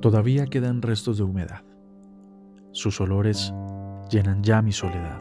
Todavía 0.00 0.46
quedan 0.46 0.80
restos 0.80 1.18
de 1.18 1.24
humedad. 1.24 1.62
Sus 2.70 3.00
olores 3.00 3.52
llenan 4.10 4.42
ya 4.42 4.62
mi 4.62 4.72
soledad. 4.72 5.20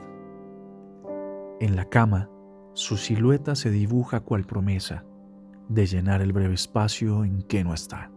En 1.59 1.75
la 1.75 1.85
cama, 1.85 2.29
su 2.73 2.96
silueta 2.96 3.55
se 3.55 3.71
dibuja 3.71 4.20
cual 4.20 4.46
promesa 4.46 5.04
de 5.67 5.88
llenar 5.88 6.21
el 6.21 6.31
breve 6.31 6.53
espacio 6.53 7.26
en 7.26 7.42
que 7.42 7.63
no 7.63 7.74
está. 7.74 8.12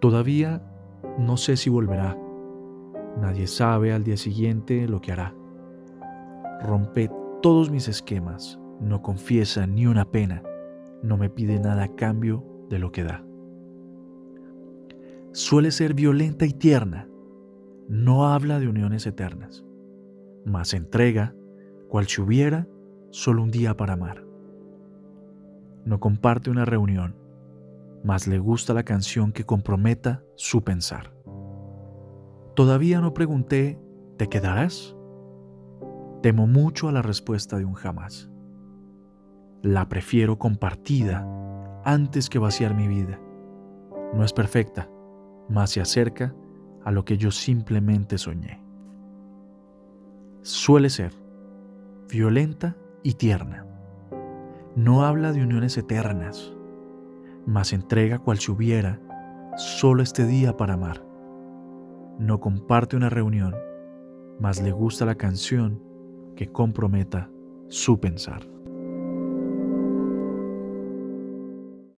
Todavía 0.00 0.62
no 1.18 1.36
sé 1.36 1.56
si 1.56 1.70
volverá. 1.70 2.16
Nadie 3.20 3.46
sabe 3.46 3.92
al 3.92 4.04
día 4.04 4.16
siguiente 4.16 4.88
lo 4.88 5.00
que 5.00 5.12
hará. 5.12 5.34
Rompe 6.62 7.10
todos 7.42 7.70
mis 7.70 7.88
esquemas, 7.88 8.58
no 8.80 9.02
confiesa 9.02 9.66
ni 9.66 9.86
una 9.86 10.10
pena, 10.10 10.42
no 11.02 11.16
me 11.16 11.30
pide 11.30 11.58
nada 11.58 11.84
a 11.84 11.94
cambio 11.94 12.44
de 12.68 12.78
lo 12.78 12.92
que 12.92 13.04
da. 13.04 13.24
Suele 15.32 15.70
ser 15.70 15.94
violenta 15.94 16.46
y 16.46 16.52
tierna, 16.52 17.08
no 17.88 18.28
habla 18.28 18.58
de 18.58 18.68
uniones 18.68 19.06
eternas, 19.06 19.64
mas 20.44 20.74
entrega, 20.74 21.34
cual 21.88 22.06
si 22.06 22.20
hubiera 22.20 22.66
solo 23.10 23.42
un 23.42 23.50
día 23.50 23.76
para 23.76 23.94
amar. 23.94 24.24
No 25.84 26.00
comparte 26.00 26.50
una 26.50 26.64
reunión, 26.64 27.14
mas 28.02 28.26
le 28.26 28.38
gusta 28.38 28.74
la 28.74 28.82
canción 28.82 29.32
que 29.32 29.44
comprometa 29.44 30.24
su 30.34 30.64
pensar. 30.64 31.12
Todavía 32.54 33.00
no 33.00 33.12
pregunté, 33.14 33.78
¿te 34.16 34.28
quedarás? 34.28 34.96
Temo 36.22 36.46
mucho 36.46 36.88
a 36.88 36.92
la 36.92 37.02
respuesta 37.02 37.58
de 37.58 37.64
un 37.64 37.74
jamás. 37.74 38.30
La 39.62 39.88
prefiero 39.88 40.38
compartida 40.38 41.26
antes 41.84 42.28
que 42.28 42.38
vaciar 42.38 42.74
mi 42.74 42.88
vida. 42.88 43.20
No 44.14 44.24
es 44.24 44.32
perfecta, 44.32 44.88
mas 45.48 45.70
se 45.70 45.80
acerca 45.80 46.34
a 46.84 46.90
lo 46.90 47.04
que 47.04 47.16
yo 47.16 47.30
simplemente 47.30 48.18
soñé. 48.18 48.62
Suele 50.42 50.90
ser 50.90 51.12
violenta 52.08 52.76
y 53.02 53.14
tierna. 53.14 53.66
No 54.76 55.04
habla 55.04 55.32
de 55.32 55.42
uniones 55.42 55.76
eternas, 55.78 56.52
mas 57.46 57.72
entrega 57.72 58.18
cual 58.18 58.38
si 58.38 58.52
hubiera 58.52 59.00
solo 59.56 60.02
este 60.02 60.26
día 60.26 60.56
para 60.56 60.74
amar. 60.74 61.04
No 62.18 62.40
comparte 62.40 62.96
una 62.96 63.10
reunión, 63.10 63.54
mas 64.38 64.62
le 64.62 64.70
gusta 64.70 65.06
la 65.06 65.16
canción 65.16 65.82
que 66.36 66.52
comprometa 66.52 67.30
su 67.68 67.98
pensar. 67.98 68.55